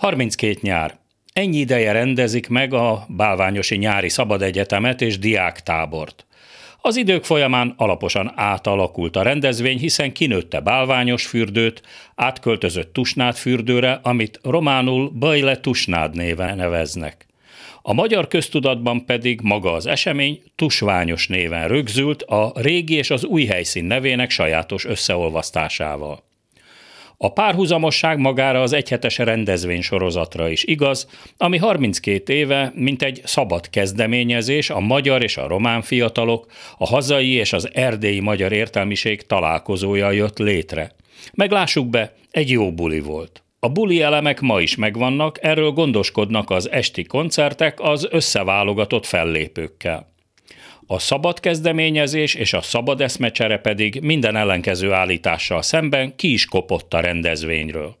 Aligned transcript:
32 0.00 0.58
nyár. 0.60 0.98
Ennyi 1.32 1.58
ideje 1.58 1.92
rendezik 1.92 2.48
meg 2.48 2.74
a 2.74 3.06
Bálványosi 3.08 3.76
Nyári 3.76 4.08
Szabad 4.08 4.42
Egyetemet 4.42 5.00
és 5.00 5.18
diáktábort. 5.18 6.26
Az 6.80 6.96
idők 6.96 7.24
folyamán 7.24 7.74
alaposan 7.76 8.32
átalakult 8.34 9.16
a 9.16 9.22
rendezvény, 9.22 9.78
hiszen 9.78 10.12
kinőtte 10.12 10.60
bálványos 10.60 11.26
fürdőt, 11.26 11.82
átköltözött 12.14 12.92
Tusnád 12.92 13.34
fürdőre, 13.34 14.00
amit 14.02 14.40
románul 14.42 15.10
Bajle 15.10 15.56
Tusnád 15.56 16.14
néven 16.14 16.56
neveznek. 16.56 17.26
A 17.82 17.92
magyar 17.92 18.28
köztudatban 18.28 19.04
pedig 19.04 19.40
maga 19.42 19.72
az 19.72 19.86
esemény 19.86 20.42
tusványos 20.56 21.28
néven 21.28 21.68
rögzült 21.68 22.22
a 22.22 22.52
régi 22.54 22.94
és 22.94 23.10
az 23.10 23.24
új 23.24 23.44
helyszín 23.44 23.84
nevének 23.84 24.30
sajátos 24.30 24.84
összeolvasztásával. 24.84 26.29
A 27.22 27.32
párhuzamosság 27.32 28.18
magára 28.18 28.62
az 28.62 28.72
egyhetes 28.72 29.18
rendezvény 29.18 29.80
sorozatra 29.80 30.48
is 30.48 30.64
igaz, 30.64 31.08
ami 31.36 31.58
32 31.58 32.32
éve, 32.32 32.72
mint 32.74 33.02
egy 33.02 33.20
szabad 33.24 33.70
kezdeményezés 33.70 34.70
a 34.70 34.80
magyar 34.80 35.22
és 35.22 35.36
a 35.36 35.46
román 35.46 35.82
fiatalok, 35.82 36.46
a 36.78 36.86
hazai 36.86 37.30
és 37.30 37.52
az 37.52 37.68
erdélyi 37.72 38.20
magyar 38.20 38.52
értelmiség 38.52 39.26
találkozója 39.26 40.10
jött 40.10 40.38
létre. 40.38 40.92
Meglássuk 41.34 41.86
be, 41.88 42.14
egy 42.30 42.50
jó 42.50 42.72
buli 42.72 43.00
volt. 43.00 43.42
A 43.58 43.68
buli 43.68 44.02
elemek 44.02 44.40
ma 44.40 44.60
is 44.60 44.76
megvannak, 44.76 45.38
erről 45.42 45.70
gondoskodnak 45.70 46.50
az 46.50 46.70
esti 46.70 47.04
koncertek 47.04 47.80
az 47.80 48.08
összeválogatott 48.10 49.06
fellépőkkel. 49.06 50.09
A 50.92 50.98
szabad 50.98 51.40
kezdeményezés 51.40 52.34
és 52.34 52.52
a 52.52 52.60
szabad 52.60 53.00
eszmecsere 53.00 53.58
pedig 53.58 54.00
minden 54.02 54.36
ellenkező 54.36 54.92
állítással 54.92 55.62
szemben 55.62 56.16
ki 56.16 56.32
is 56.32 56.46
kopott 56.46 56.94
a 56.94 57.00
rendezvényről. 57.00 57.96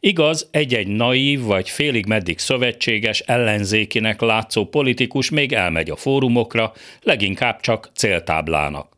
Igaz, 0.00 0.48
egy-egy 0.50 0.86
naív 0.86 1.40
vagy 1.40 1.70
félig 1.70 2.06
meddig 2.06 2.38
szövetséges 2.38 3.20
ellenzékinek 3.20 4.20
látszó 4.20 4.64
politikus 4.64 5.30
még 5.30 5.52
elmegy 5.52 5.90
a 5.90 5.96
fórumokra, 5.96 6.72
leginkább 7.02 7.60
csak 7.60 7.90
céltáblának. 7.94 8.96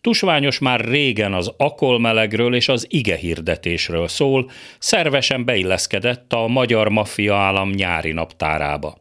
Tusványos 0.00 0.58
már 0.58 0.80
régen 0.80 1.32
az 1.32 1.52
akolmelegről 1.56 2.54
és 2.54 2.68
az 2.68 2.86
ige 2.88 3.16
hirdetésről 3.16 4.08
szól, 4.08 4.50
szervesen 4.78 5.44
beilleszkedett 5.44 6.32
a 6.32 6.46
magyar 6.46 6.88
maffia 6.88 7.36
állam 7.36 7.70
nyári 7.70 8.12
naptárába. 8.12 8.98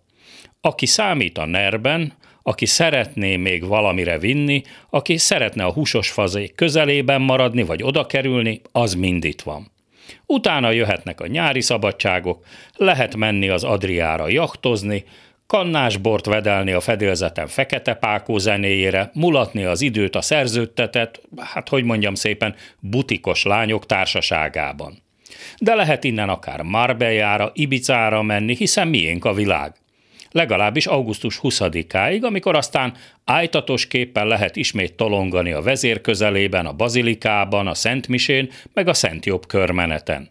Aki 0.61 0.85
számít 0.85 1.37
a 1.37 1.45
nerben, 1.45 2.13
aki 2.47 2.65
szeretné 2.65 3.35
még 3.35 3.67
valamire 3.67 4.17
vinni, 4.17 4.61
aki 4.89 5.17
szeretne 5.17 5.63
a 5.63 5.71
húsos 5.71 6.09
fazék 6.09 6.55
közelében 6.55 7.21
maradni 7.21 7.63
vagy 7.63 7.83
oda 7.83 8.05
kerülni, 8.05 8.61
az 8.71 8.93
mind 8.93 9.23
itt 9.23 9.41
van. 9.41 9.71
Utána 10.25 10.71
jöhetnek 10.71 11.21
a 11.21 11.27
nyári 11.27 11.61
szabadságok, 11.61 12.45
lehet 12.75 13.15
menni 13.15 13.49
az 13.49 13.63
Adriára 13.63 14.29
jachtozni, 14.29 15.03
kannásbort 15.47 16.25
vedelni 16.25 16.71
a 16.71 16.79
fedélzeten 16.79 17.47
fekete 17.47 17.93
pákó 17.93 18.37
zenéjére, 18.37 19.11
mulatni 19.13 19.63
az 19.63 19.81
időt 19.81 20.15
a 20.15 20.21
szerződtetett, 20.21 21.21
hát 21.37 21.69
hogy 21.69 21.83
mondjam 21.83 22.15
szépen, 22.15 22.55
butikos 22.79 23.43
lányok 23.43 23.85
társaságában. 23.85 25.03
De 25.57 25.75
lehet 25.75 26.03
innen 26.03 26.29
akár 26.29 26.61
Marbellára, 26.61 27.51
Ibicára 27.53 28.21
menni, 28.21 28.55
hiszen 28.55 28.87
miénk 28.87 29.25
a 29.25 29.33
világ 29.33 29.73
legalábbis 30.35 30.85
augusztus 30.85 31.39
20-áig, 31.43 32.23
amikor 32.23 32.55
aztán 32.55 32.93
ájtatos 33.23 33.87
képpen 33.87 34.27
lehet 34.27 34.55
ismét 34.55 34.93
tolongani 34.93 35.51
a 35.51 35.61
vezér 35.61 36.01
közelében, 36.01 36.65
a 36.65 36.73
bazilikában, 36.73 37.67
a 37.67 37.73
Szentmisén, 37.73 38.49
meg 38.73 38.87
a 38.87 38.93
Szent 38.93 39.25
Jobb 39.25 39.45
körmeneten. 39.47 40.29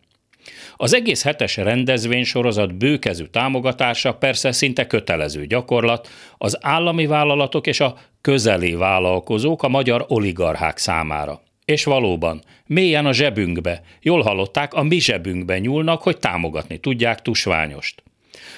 Az 0.77 0.95
egész 0.95 1.23
hetes 1.23 1.57
rendezvény 1.57 2.25
sorozat 2.25 2.75
bőkezű 2.75 3.25
támogatása 3.25 4.15
persze 4.15 4.53
szinte 4.53 4.87
kötelező 4.87 5.47
gyakorlat 5.47 6.09
az 6.39 6.59
állami 6.61 7.07
vállalatok 7.07 7.67
és 7.67 7.81
a 7.81 7.97
közeli 8.21 8.75
vállalkozók 8.75 9.63
a 9.63 9.69
magyar 9.69 10.05
oligarchák 10.09 10.79
számára. 10.79 11.41
És 11.65 11.85
valóban, 11.85 12.43
mélyen 12.67 13.07
a 13.07 13.13
zsebünkbe, 13.13 13.83
jól 14.01 14.23
hallották, 14.23 14.75
a 14.75 14.83
mi 14.83 15.01
zsebünkbe 15.01 15.59
nyúlnak, 15.59 16.03
hogy 16.03 16.19
támogatni 16.19 16.79
tudják 16.79 17.23
tusványost. 17.23 18.03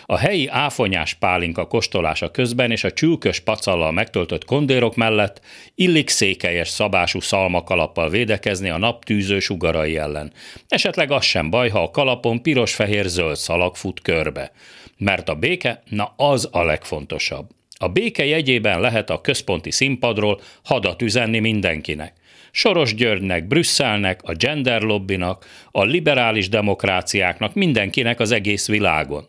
A 0.06 0.16
helyi 0.16 0.48
áfonyás 0.48 1.14
pálinka 1.14 1.66
kóstolása 1.66 2.30
közben 2.30 2.70
és 2.70 2.84
a 2.84 2.92
csülkös 2.92 3.40
pacallal 3.40 3.92
megtöltött 3.92 4.44
kondérok 4.44 4.96
mellett 4.96 5.40
illik 5.74 6.08
székelyes 6.08 6.68
szabású 6.68 7.20
szalmakalappal 7.20 8.08
védekezni 8.08 8.68
a 8.68 8.78
naptűző 8.78 9.38
sugarai 9.38 9.96
ellen. 9.96 10.32
Esetleg 10.68 11.10
az 11.10 11.24
sem 11.24 11.50
baj, 11.50 11.68
ha 11.68 11.82
a 11.82 11.90
kalapon 11.90 12.42
piros-fehér-zöld 12.42 13.36
szalag 13.36 13.76
fut 13.76 14.02
körbe. 14.02 14.50
Mert 14.98 15.28
a 15.28 15.34
béke, 15.34 15.82
na 15.88 16.14
az 16.16 16.48
a 16.52 16.62
legfontosabb. 16.62 17.48
A 17.78 17.88
béke 17.88 18.24
jegyében 18.24 18.80
lehet 18.80 19.10
a 19.10 19.20
központi 19.20 19.70
színpadról 19.70 20.40
hadat 20.64 21.02
üzenni 21.02 21.38
mindenkinek. 21.38 22.12
Soros 22.50 22.94
Györgynek, 22.94 23.46
Brüsszelnek, 23.46 24.20
a 24.22 24.32
gender 24.32 24.82
lobbinak, 24.82 25.46
a 25.70 25.84
liberális 25.84 26.48
demokráciáknak, 26.48 27.54
mindenkinek 27.54 28.20
az 28.20 28.30
egész 28.30 28.68
világon 28.68 29.28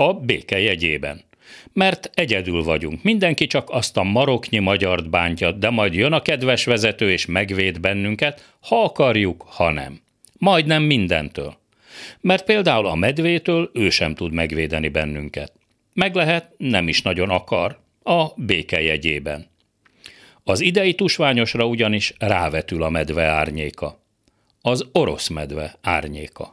a 0.00 0.12
béke 0.12 0.60
jegyében. 0.60 1.22
Mert 1.72 2.10
egyedül 2.14 2.62
vagyunk, 2.62 3.02
mindenki 3.02 3.46
csak 3.46 3.70
azt 3.70 3.96
a 3.96 4.02
maroknyi 4.02 4.58
magyart 4.58 5.10
bántja, 5.10 5.52
de 5.52 5.70
majd 5.70 5.94
jön 5.94 6.12
a 6.12 6.22
kedves 6.22 6.64
vezető 6.64 7.10
és 7.10 7.26
megvéd 7.26 7.80
bennünket, 7.80 8.54
ha 8.60 8.82
akarjuk, 8.82 9.42
ha 9.48 9.70
nem. 9.70 10.00
Majdnem 10.38 10.82
mindentől. 10.82 11.56
Mert 12.20 12.44
például 12.44 12.86
a 12.86 12.94
medvétől 12.94 13.70
ő 13.74 13.90
sem 13.90 14.14
tud 14.14 14.32
megvédeni 14.32 14.88
bennünket. 14.88 15.52
Meg 15.94 16.14
lehet, 16.14 16.52
nem 16.56 16.88
is 16.88 17.02
nagyon 17.02 17.30
akar, 17.30 17.78
a 18.02 18.26
béke 18.36 18.82
jegyében. 18.82 19.46
Az 20.44 20.60
idei 20.60 20.94
tusványosra 20.94 21.66
ugyanis 21.66 22.14
rávetül 22.18 22.82
a 22.82 22.88
medve 22.88 23.24
árnyéka. 23.24 24.02
Az 24.60 24.88
orosz 24.92 25.28
medve 25.28 25.74
árnyéka. 25.80 26.48